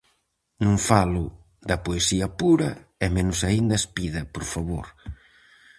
Non 0.65 0.75
falo 0.89 1.25
da 1.69 1.77
poesía 1.85 2.27
pura, 2.41 2.71
e 3.05 3.07
menos 3.15 3.39
aínda 3.49 3.75
espida, 3.81 4.21
por 4.35 4.45
favor. 4.53 4.85